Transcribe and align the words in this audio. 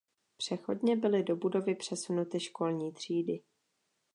Přechodně 0.37 0.95
byly 0.95 1.23
do 1.23 1.35
budovy 1.35 1.75
přesunuty 1.75 2.39
školní 2.39 2.91
třídy. 2.93 3.41